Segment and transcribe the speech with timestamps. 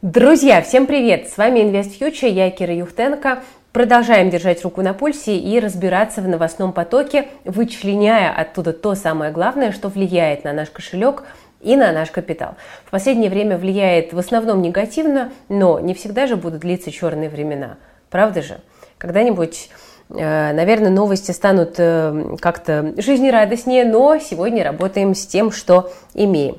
[0.00, 1.28] Друзья, всем привет!
[1.28, 3.42] С вами Invest Future, я Кира Юхтенко.
[3.72, 9.72] Продолжаем держать руку на пульсе и разбираться в новостном потоке, вычленяя оттуда то самое главное,
[9.72, 11.24] что влияет на наш кошелек
[11.60, 12.54] и на наш капитал.
[12.84, 17.76] В последнее время влияет в основном негативно, но не всегда же будут длиться черные времена.
[18.08, 18.60] Правда же?
[18.98, 19.68] Когда-нибудь
[20.10, 26.58] э, Наверное, новости станут э, как-то жизнерадостнее, но сегодня работаем с тем, что имеем.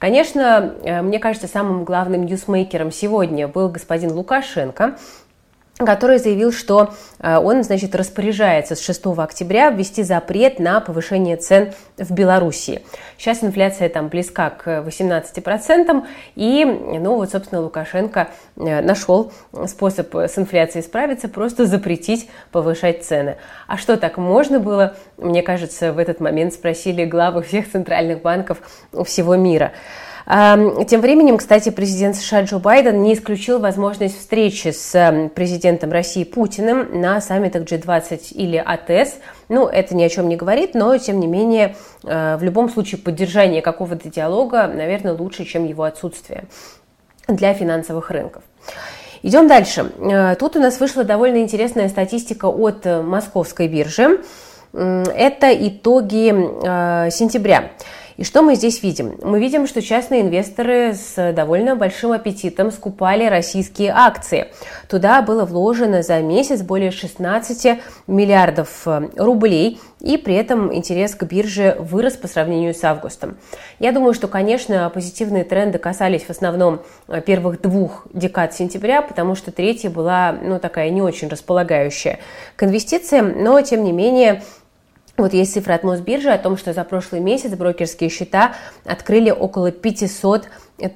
[0.00, 4.96] Конечно, э, мне кажется, самым главным ньюсмейкером сегодня был господин Лукашенко,
[5.86, 11.72] который заявил, что э, он, значит, распоряжается с 6 октября ввести запрет на повышение цен
[11.96, 12.82] в Беларуси.
[13.18, 16.06] Сейчас инфляция там близка к 18%,
[16.36, 19.32] и, ну вот, собственно, Лукашенко э, нашел
[19.66, 23.36] способ с инфляцией справиться, просто запретить повышать цены.
[23.66, 24.96] А что, так можно было?
[25.16, 28.58] Мне кажется, в этот момент спросили главы всех центральных банков
[29.04, 29.72] всего мира.
[30.26, 36.24] Тем временем, кстати, президент США Джо Байден не исключил возможность встречи с эм, президентом России
[36.24, 39.14] Путиным на саммитах G20 или АТС.
[39.48, 43.00] Ну, это ни о чем не говорит, но, тем не менее, э, в любом случае
[43.00, 46.44] поддержание какого-то диалога, наверное, лучше, чем его отсутствие
[47.26, 48.42] для финансовых рынков.
[49.22, 49.90] Идем дальше.
[49.98, 54.20] Э, тут у нас вышла довольно интересная статистика от э, московской биржи.
[54.72, 56.30] Это итоги
[57.10, 57.72] сентября.
[58.20, 59.14] И что мы здесь видим?
[59.22, 64.48] Мы видим, что частные инвесторы с довольно большим аппетитом скупали российские акции.
[64.90, 71.22] Туда было вложено за месяц более 16 миллиардов э, рублей, и при этом интерес к
[71.22, 73.38] бирже вырос по сравнению с августом.
[73.78, 79.34] Я думаю, что, конечно, позитивные тренды касались в основном э, первых двух декад сентября, потому
[79.34, 82.18] что третья была, ну, такая не очень располагающая
[82.56, 84.42] к инвестициям, но, тем не менее,
[85.20, 88.54] вот есть цифра от Мосбиржи о том, что за прошлый месяц брокерские счета
[88.84, 90.48] открыли около 500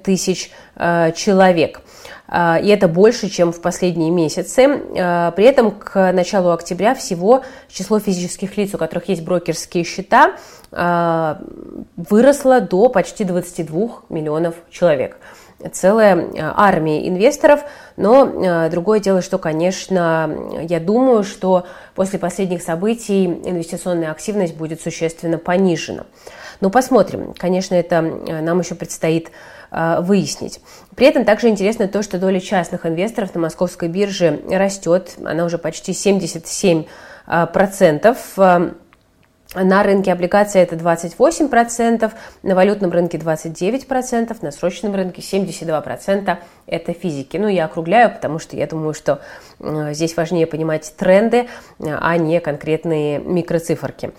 [0.03, 1.81] тысяч э, человек.
[2.29, 4.63] Э, и это больше, чем в последние месяцы.
[4.63, 10.37] Э, при этом к началу октября всего число физических лиц, у которых есть брокерские счета,
[10.73, 11.35] э,
[11.97, 15.19] выросло до почти 22 миллионов человек
[15.73, 17.61] целая э, армия инвесторов,
[17.97, 20.31] но э, другое дело, что, конечно,
[20.63, 26.05] я думаю, что после последних событий инвестиционная активность будет существенно понижена.
[26.61, 27.35] Но посмотрим.
[27.37, 29.31] Конечно, это э, нам еще предстоит
[29.99, 30.61] выяснить.
[30.95, 35.17] При этом также интересно то, что доля частных инвесторов на московской бирже растет.
[35.25, 36.85] Она уже почти 77
[37.53, 38.37] процентов
[39.55, 47.37] на рынке облигаций это 28%, на валютном рынке 29%, на срочном рынке 72% это физики.
[47.37, 49.21] Ну, я округляю, потому что я думаю, что
[49.61, 51.49] э, здесь важнее понимать тренды,
[51.81, 54.13] а не конкретные микроциферки.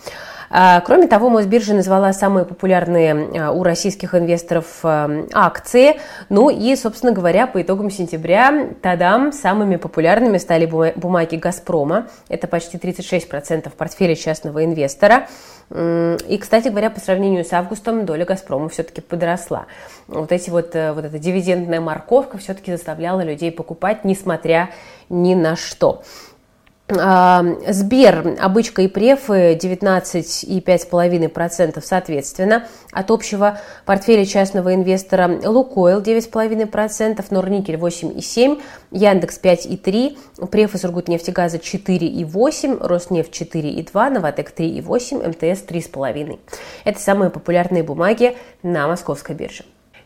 [0.50, 6.00] А, кроме того, Мосбиржа назвала самые популярные а, у российских инвесторов а, акции.
[6.30, 12.08] Ну и, собственно говоря, по итогам сентября, тадам, самыми популярными стали бумаги «Газпрома».
[12.30, 15.28] Это почти 36% портфеля частного инвестора.
[15.72, 19.66] И, кстати говоря, по сравнению с августом доля «Газпрома» все-таки подросла.
[20.08, 24.70] Вот, эти вот, э, вот эта дивидендная морковка все-таки заставляла людей покупать, несмотря
[25.10, 26.04] ни на что.
[26.88, 32.68] Сбер, обычка и префы 19,5,5% соответственно.
[32.92, 43.42] От общего портфеля частного инвестора Лукойл 9,5%, Норникель 8,7%, Яндекс 5,3%, префы Сургутнефтегаза 4,8%, Роснефть
[43.42, 46.38] 4,2%, Новотек 3,8%, МТС 3,5%.
[46.84, 49.64] Это самые популярные бумаги на московской бирже.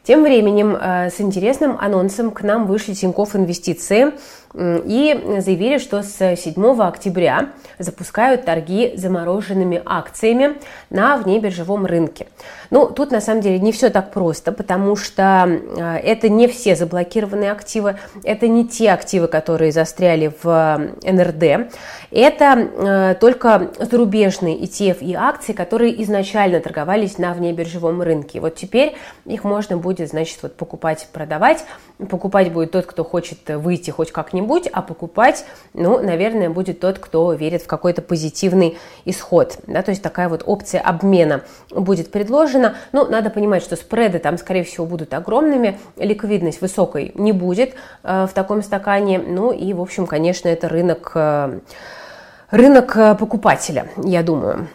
[0.09, 4.13] Тем временем э, с интересным анонсом к нам вышли Тинькофф Инвестиции
[4.55, 10.55] и заявили, что с 7 октября запускают торги замороженными акциями
[10.89, 12.25] на внебиржевом рынке.
[12.71, 16.75] Ну, тут на самом деле не все так просто, потому что э, это не все
[16.75, 21.73] заблокированные активы, это не те активы, которые застряли в НРД,
[22.11, 28.39] это э, только зарубежные ETF и акции, которые изначально торговались на внебиржевом рынке.
[28.39, 31.65] Вот теперь их можно будет, значит, вот покупать, продавать.
[32.07, 37.33] Покупать будет тот, кто хочет выйти хоть как-нибудь, а покупать, ну, наверное, будет тот, кто
[37.33, 39.57] верит в какой-то позитивный исход.
[39.67, 41.41] Да, то есть такая вот опция обмена
[41.71, 42.75] будет предложена.
[42.93, 47.73] Ну, надо понимать, что спреды там, скорее всего, будут огромными, ликвидность высокой не будет
[48.03, 49.19] э, в таком стакане.
[49.19, 51.11] Ну и, в общем, конечно, это рынок...
[51.15, 51.59] Э,
[52.49, 54.69] рынок э, покупателя, я думаю.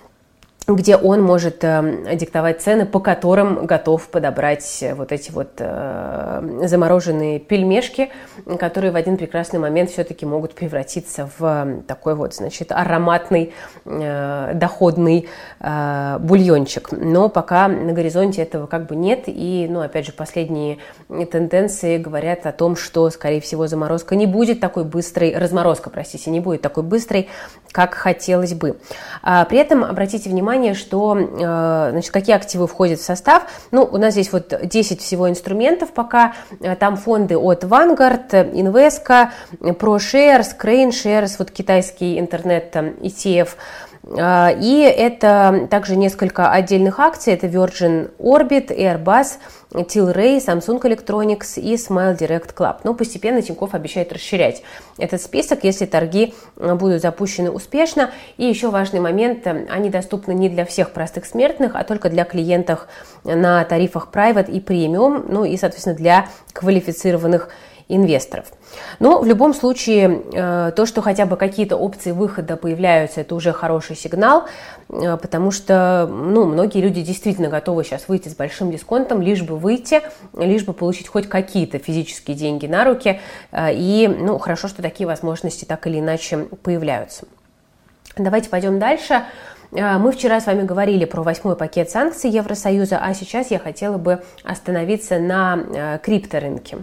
[0.66, 7.38] Где он может э, диктовать цены, по которым готов подобрать вот эти вот э, замороженные
[7.38, 8.11] пельмешки,
[8.58, 13.52] которые в один прекрасный момент все-таки могут превратиться в такой вот, значит, ароматный,
[13.84, 15.28] э, доходный
[15.61, 16.93] э, бульончик.
[16.93, 20.78] Но пока на горизонте этого как бы нет, и, ну, опять же, последние
[21.31, 26.40] тенденции говорят о том, что, скорее всего, заморозка не будет такой быстрой, разморозка, простите, не
[26.40, 27.28] будет такой быстрой,
[27.70, 28.78] как хотелось бы.
[29.22, 33.44] А при этом обратите внимание, что, э, значит, какие активы входят в состав.
[33.70, 36.34] Ну, у нас здесь вот 10 всего инструментов пока.
[36.60, 39.28] Э, там фонды от Vanguard, Invesco,
[39.60, 43.50] ProShares, Crane Shares, вот китайский интернет там, ETF,
[44.06, 47.32] и это также несколько отдельных акций.
[47.32, 49.38] Это Virgin Orbit, Airbus,
[49.82, 52.76] Tilray, Samsung Electronics и Smile Direct Club.
[52.84, 54.62] Но постепенно Тинькофф обещает расширять
[54.98, 58.10] этот список, если торги э, будут запущены успешно.
[58.36, 62.24] И еще важный момент, э, они доступны не для всех простых смертных, а только для
[62.24, 62.86] клиентов
[63.24, 67.48] на тарифах Private и Premium, ну и, соответственно, для квалифицированных
[67.88, 68.46] инвесторов.
[68.98, 73.52] Но в любом случае, э, то, что хотя бы какие-то опции выхода появляются, это уже
[73.52, 74.44] хороший сигнал,
[74.88, 79.58] э, потому что ну, многие люди действительно готовы сейчас выйти с большим дисконтом, лишь бы
[79.58, 80.00] выйти,
[80.36, 83.20] лишь бы получить хоть какие-то физические деньги на руки.
[83.52, 87.26] Э, и ну, хорошо, что такие возможности так или иначе появляются.
[88.16, 89.25] Давайте пойдем дальше.
[89.72, 94.22] Мы вчера с вами говорили про восьмой пакет санкций Евросоюза, а сейчас я хотела бы
[94.44, 96.78] остановиться на крипторынке.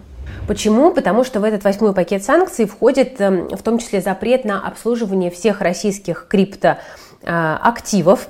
[0.48, 0.92] Почему?
[0.92, 5.32] Потому что в этот восьмой пакет санкций входит эм, в том числе запрет на обслуживание
[5.32, 8.28] всех российских криптоактивов.
[8.28, 8.30] А,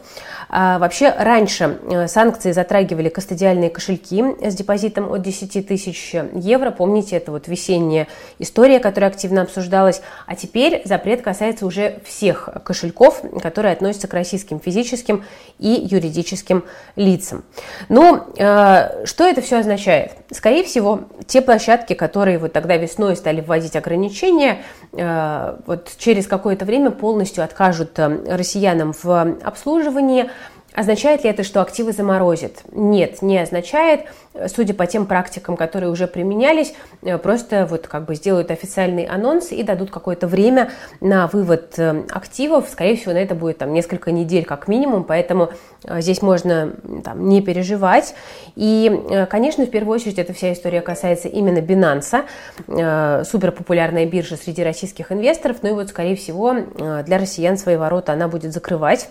[0.80, 6.72] вообще, раньше э, санкции затрагивали кастодиальные кошельки с депозитом от 10 тысяч евро.
[6.72, 10.02] Помните, это вот весенняя история, которая активно обсуждалась.
[10.26, 15.24] А теперь запрет касается уже всех кошельков, которые относятся к российским физическим
[15.58, 16.66] и юридическим
[16.98, 17.46] лицам.
[17.88, 20.12] Ну, э, что это все означает?
[20.32, 26.66] Скорее всего, те площадки, которые вот тогда весной стали вводить ограничения, э, вот через какое-то
[26.66, 30.30] время полностью откажут россиянам в обслуживании,
[30.74, 32.64] Означает ли это, что активы заморозят?
[32.72, 34.06] Нет, не означает.
[34.48, 39.52] Судя по тем практикам, которые уже применялись, э, просто вот как бы сделают официальный анонс
[39.52, 40.72] и дадут какое-то время
[41.02, 42.70] на вывод э, активов.
[42.72, 45.50] Скорее всего, на это будет там несколько недель как минимум, поэтому
[45.84, 46.74] э, здесь можно
[47.04, 48.16] там, не переживать.
[48.56, 54.64] И, конечно, в первую очередь эта вся история касается именно Binance, супер популярная биржа среди
[54.64, 56.56] российских инвесторов, ну и вот, скорее всего,
[57.06, 59.10] для россиян свои ворота она будет закрывать.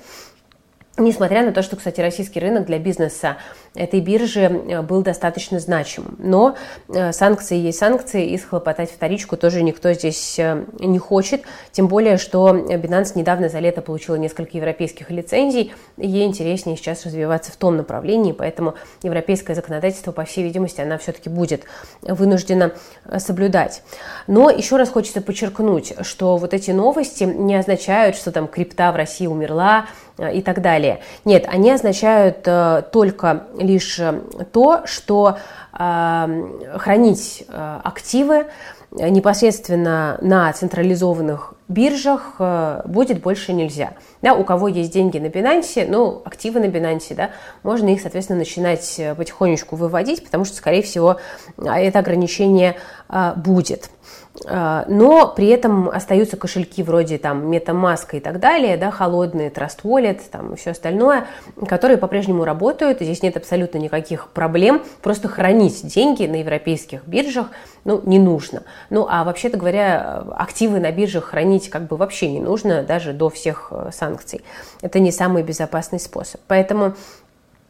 [0.97, 3.37] Несмотря на то, что, кстати, российский рынок для бизнеса
[3.75, 6.17] этой биржи э, был достаточно значим.
[6.19, 6.57] Но
[6.89, 11.43] э, санкции есть санкции, и схлопотать вторичку тоже никто здесь э, не хочет.
[11.71, 17.53] Тем более, что Binance недавно за лето получила несколько европейских лицензий, ей интереснее сейчас развиваться
[17.53, 21.63] в том направлении, поэтому европейское законодательство, по всей видимости, она все-таки будет
[22.03, 22.73] вынуждена
[23.19, 23.83] соблюдать.
[24.27, 28.97] Но еще раз хочется подчеркнуть, что вот эти новости не означают, что там крипта в
[28.97, 29.87] России умерла,
[30.29, 31.01] и так далее.
[31.25, 34.21] Нет, они означают э, только лишь э,
[34.53, 35.39] то, что
[35.73, 38.47] хранить активы
[38.91, 42.35] непосредственно на централизованных биржах
[42.85, 43.93] будет больше нельзя.
[44.21, 47.31] Да, у кого есть деньги на Binance, ну, активы на Binance, да,
[47.63, 51.17] можно их, соответственно, начинать потихонечку выводить, потому что, скорее всего,
[51.57, 52.77] это ограничение
[53.37, 53.91] будет.
[54.47, 59.81] А, но при этом остаются кошельки вроде там MetaMask и так далее, да, холодные, Trust
[59.83, 61.27] Wallet, там и все остальное,
[61.67, 67.49] которые по-прежнему работают, здесь нет абсолютно никаких проблем, просто хранить деньги на европейских биржах,
[67.85, 68.63] ну, не нужно.
[68.89, 73.31] Ну, а вообще-то говоря, активы на биржах хранить как бы вообще не нужно, даже до
[73.31, 74.43] всех э, санкций.
[74.81, 76.41] Это не самый безопасный способ.
[76.47, 76.95] Поэтому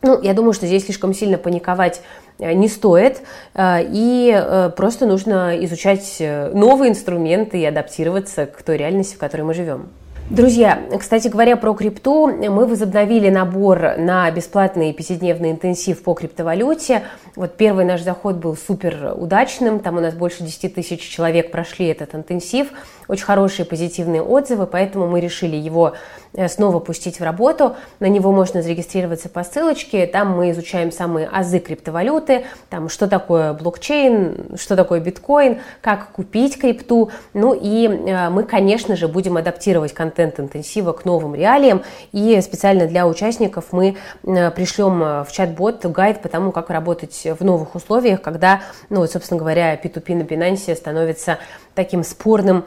[0.02, 2.00] ну, я думаю, что здесь слишком сильно паниковать
[2.40, 3.22] не стоит,
[3.54, 9.42] э, и э, просто нужно изучать новые инструменты и адаптироваться к той реальности, в которой
[9.42, 9.88] мы живем.
[10.30, 17.02] Друзья, кстати говоря про крипту, мы возобновили набор на бесплатный пятидневный интенсив по криптовалюте.
[17.34, 21.86] Вот первый наш заход был супер удачным, там у нас больше 10 тысяч человек прошли
[21.86, 22.68] этот интенсив,
[23.10, 25.94] очень хорошие позитивные отзывы, поэтому мы решили его
[26.32, 27.76] Э, снова пустить в работу.
[27.98, 30.06] На него можно зарегистрироваться по ссылочке.
[30.06, 36.58] Там мы изучаем самые азы криптовалюты, там, что такое блокчейн, что такое биткоин, как купить
[36.58, 37.10] крипту.
[37.34, 41.82] Ну и э, мы, конечно же, будем адаптировать контент интенсива к новым реалиям.
[42.12, 47.44] И специально для участников мы э, пришлем в чат-бот гайд по тому, как работать в
[47.44, 51.38] новых условиях, когда, ну, собственно говоря, P2P на Binance становится
[51.82, 52.64] таким спорным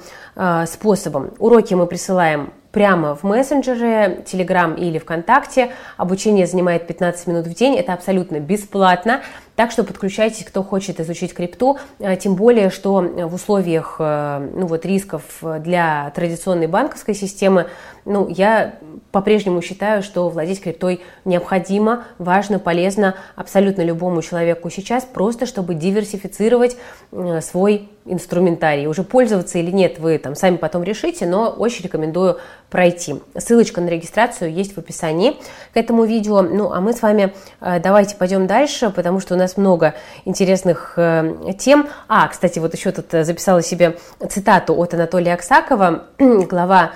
[0.65, 1.32] способом.
[1.38, 5.70] Уроки мы присылаем прямо в мессенджере, Telegram или ВКонтакте.
[5.98, 9.22] Обучение занимает 15 минут в день, это абсолютно бесплатно.
[9.55, 14.65] Так что подключайтесь, кто хочет изучить крипту, э, тем более, что в условиях э, ну,
[14.65, 17.67] вот, рисков для традиционной банковской системы,
[18.05, 18.75] ну, я
[19.12, 26.75] по-прежнему считаю, что владеть криптой необходимо, важно, полезно абсолютно любому человеку сейчас, просто чтобы диверсифицировать
[27.12, 28.88] э, свой инструментарий.
[28.88, 32.39] Уже пользоваться или нет, вы там сами потом решите, но очень рекомендую
[32.74, 33.22] пройти.
[33.38, 35.38] Ссылочка на регистрацию есть в описании
[35.74, 36.42] к этому видео.
[36.42, 39.94] Ну, а мы с вами э, давайте пойдем дальше, потому что у нас много
[40.25, 41.88] интересных э, тем.
[42.08, 46.94] А, кстати, вот еще тут записала себе цитату от Анатолия Аксакова, глава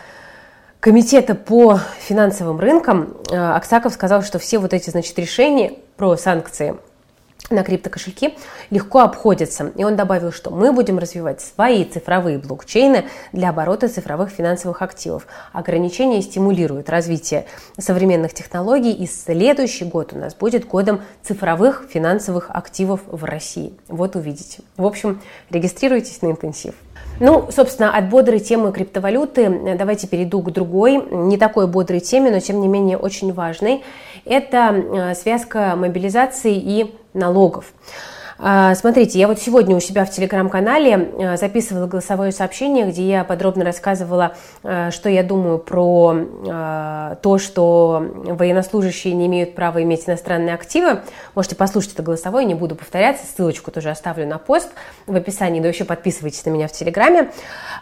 [0.79, 6.75] Комитета по финансовым рынкам Аксаков сказал, что все вот эти, значит, решения про санкции
[7.49, 8.35] на криптокошельки
[8.69, 9.71] легко обходятся.
[9.75, 15.27] И он добавил, что мы будем развивать свои цифровые блокчейны для оборота цифровых финансовых активов.
[15.53, 17.45] Ограничения стимулируют развитие
[17.77, 23.73] современных технологий, и следующий год у нас будет годом цифровых финансовых активов в России.
[23.87, 24.63] Вот увидите.
[24.75, 26.73] В общем, регистрируйтесь на интенсив.
[27.19, 32.39] Ну, собственно, от бодрой темы криптовалюты давайте перейду к другой, не такой бодрой теме, но
[32.39, 33.83] тем не менее очень важной.
[34.23, 37.65] Это э, связка мобилизации и налогов.
[38.39, 43.23] А, смотрите, я вот сегодня у себя в телеграм-канале а, записывала голосовое сообщение, где я
[43.23, 46.15] подробно рассказывала, а, что я думаю про
[47.21, 51.01] то, что военнослужащие не имеют права иметь иностранные активы.
[51.35, 54.69] Можете послушать это голосовое, не буду повторяться, ссылочку тоже оставлю на пост
[55.05, 57.31] в описании, да еще подписывайтесь на меня в телеграме.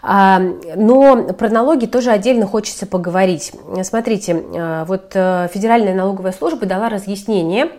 [0.04, 3.54] Но про налоги тоже отдельно хочется поговорить.
[3.84, 4.44] Смотрите,
[4.88, 7.70] вот э, Федеральная налоговая служба дала разъяснение, а,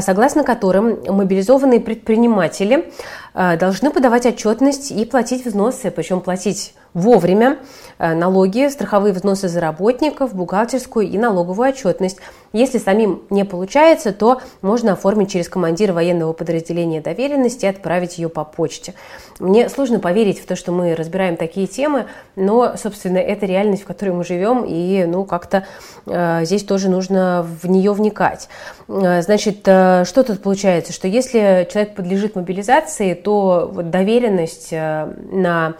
[0.00, 2.92] согласно которым мобилизованные предприниматели
[3.34, 7.58] а, должны подавать отчетность и платить взносы, причем платить вовремя
[7.98, 12.18] э, налоги, страховые взносы за работников, бухгалтерскую и налоговую отчетность.
[12.52, 18.28] Если самим не получается, то можно оформить через командира военного подразделения доверенности и отправить ее
[18.28, 18.94] по почте.
[19.38, 23.86] Мне сложно поверить в то, что мы разбираем такие темы, но, собственно, это реальность, в
[23.86, 25.64] которой мы живем, и ну, как-то
[26.06, 28.48] э, здесь тоже нужно в нее вникать.
[28.88, 30.92] Э, значит, э, что тут получается?
[30.92, 35.74] Что если человек подлежит мобилизации, то вот доверенность э, на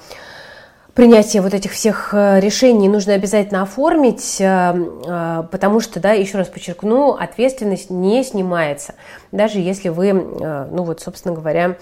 [1.00, 6.37] принятие вот этих всех э, решений нужно обязательно оформить, э, э, потому что, да, еще
[6.37, 8.92] раз подчеркну, ответственность не снимается,
[9.33, 11.78] даже если вы, ну вот, собственно говоря,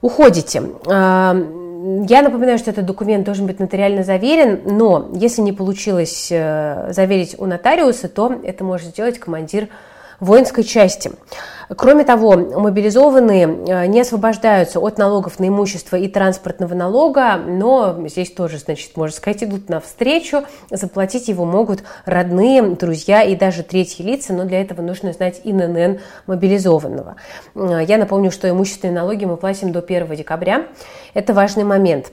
[0.00, 0.64] уходите.
[0.84, 7.46] Я напоминаю, что этот документ должен быть нотариально заверен, но если не получилось заверить у
[7.46, 9.68] нотариуса, то это может сделать командир
[10.20, 11.12] воинской части.
[11.76, 18.32] Кроме того, мобилизованные э, не освобождаются от налогов на имущество и транспортного налога, но здесь
[18.32, 20.44] тоже, значит, можно сказать, идут навстречу.
[20.70, 26.00] Заплатить его могут родные, друзья и даже третьи лица, но для этого нужно знать ИНН
[26.26, 27.16] мобилизованного.
[27.54, 30.66] Э, я напомню, что имущественные налоги мы платим до 1 декабря.
[31.12, 32.12] Это важный момент.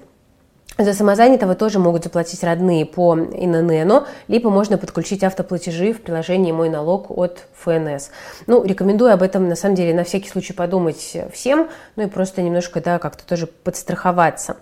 [0.78, 6.68] За самозанятого тоже могут заплатить родные по ИНН, либо можно подключить автоплатежи в приложении «Мой
[6.68, 8.10] налог» от ФНС.
[8.46, 12.42] Ну, рекомендую об этом, на самом деле, на всякий случай подумать всем, ну и просто
[12.42, 14.58] немножко, да, как-то тоже подстраховаться.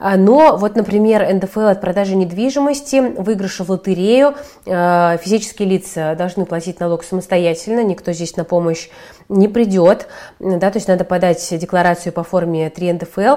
[0.00, 4.34] А, но вот, например, НДФЛ от продажи недвижимости, выигрыша в лотерею,
[4.66, 8.88] а, физические лица должны платить налог самостоятельно, никто здесь на помощь
[9.28, 13.36] не придет, да, то есть надо подать декларацию по форме 3 НДФЛ.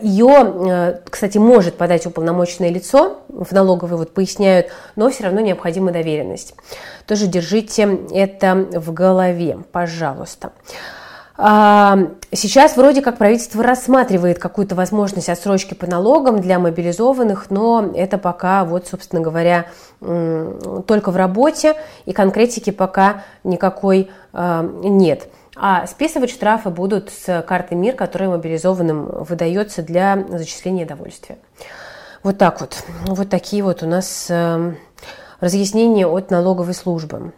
[0.00, 6.54] Ее, кстати, может подать уполномоченное лицо, в налоговой вот поясняют, но все равно необходима доверенность.
[7.06, 10.52] Тоже держите это в голове, пожалуйста.
[10.52, 11.01] А,
[11.36, 18.64] сейчас вроде как правительство рассматривает какую-то возможность отсрочки по налогам для мобилизованных, но это пока,
[18.64, 19.66] вот, собственно говоря,
[20.00, 25.28] только в работе, и конкретики пока никакой а, нет.
[25.56, 31.38] А списывать штрафы будут с карты МИР, которая мобилизованным выдается для зачисления довольствия.
[32.22, 32.82] Вот так вот.
[33.06, 34.74] Вот такие вот у нас а,
[35.40, 37.32] разъяснения от налоговой службы.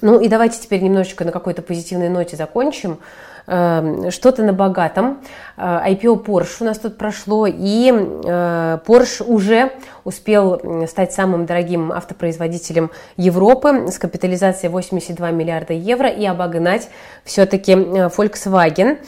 [0.00, 2.98] Ну и давайте теперь немножечко на какой-то позитивной ноте закончим.
[3.46, 5.18] Эм, что-то на богатом.
[5.56, 9.72] IPO э, Porsche у нас тут прошло, и э, Porsche уже
[10.04, 16.88] успел стать самым дорогим автопроизводителем Европы с капитализацией 82 миллиарда евро и обогнать
[17.24, 17.76] все-таки э,
[18.08, 18.98] Volkswagen.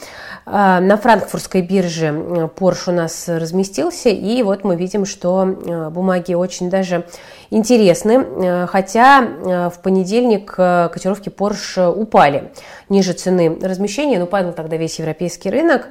[0.45, 5.45] На франкфуртской бирже Porsche у нас разместился, и вот мы видим, что
[5.89, 7.05] бумаги очень даже
[7.49, 12.51] интересны, хотя в понедельник котировки Porsche упали
[12.89, 15.89] ниже цены размещения, но падал тогда весь европейский рынок.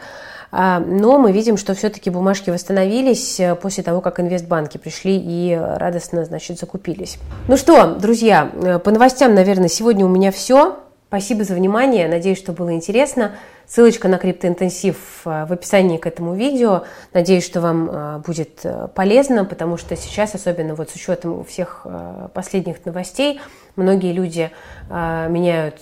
[0.51, 5.55] А, но мы видим, что все-таки бумажки восстановились э, после того, как инвестбанки пришли и
[5.55, 7.19] радостно, значит, закупились.
[7.47, 10.81] Ну что, друзья, э, по новостям, наверное, сегодня у меня все.
[11.07, 13.31] Спасибо за внимание, надеюсь, что было интересно.
[13.67, 16.85] Ссылочка на криптоинтенсив э, в описании к этому видео.
[17.13, 21.87] Надеюсь, что вам э, будет э, полезно, потому что сейчас, особенно вот с учетом всех
[22.35, 23.41] последних новостей,
[23.77, 24.51] многие люди
[24.91, 25.81] меняют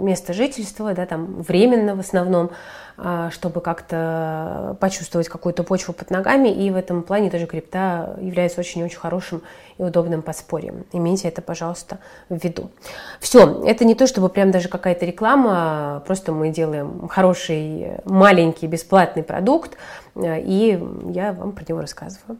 [0.00, 2.50] место жительства, да, там временно в основном,
[2.96, 6.48] а, чтобы как-то почувствовать какую-то почву под ногами.
[6.48, 9.42] И в этом плане тоже крипта является очень-очень хорошим
[9.78, 10.84] и удобным подспорьем.
[10.92, 12.70] Имейте это, пожалуйста, в виду.
[13.18, 19.22] Все, это не то, чтобы прям даже какая-то реклама, просто мы делаем хороший, маленький, бесплатный
[19.22, 19.76] продукт,
[20.16, 20.80] и
[21.10, 22.38] я вам про него рассказываю.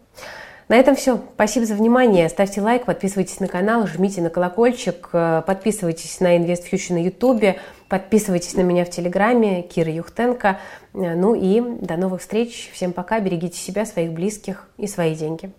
[0.67, 1.21] На этом все.
[1.35, 2.29] Спасибо за внимание.
[2.29, 5.11] Ставьте лайк, подписывайтесь на канал, жмите на колокольчик,
[5.47, 7.57] подписывайтесь на InvestFuture на YouTube,
[7.89, 10.59] подписывайтесь на меня в Телеграме, Кира Юхтенко.
[10.93, 12.71] Ну и до новых встреч.
[12.73, 15.53] Всем пока, берегите себя, своих близких и свои деньги.